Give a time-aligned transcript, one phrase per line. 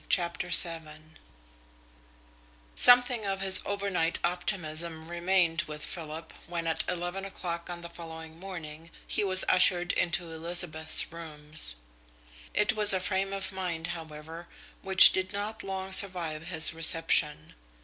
[0.09, 1.03] CHAPTER VII
[2.75, 8.39] Something of his overnight's optimism remained with Philip when at eleven o'clock on the following
[8.39, 11.75] morning he was ushered into Elizabeth's rooms.
[12.51, 14.47] It was a frame of mind, however,
[14.81, 17.53] which did not long survive his reception.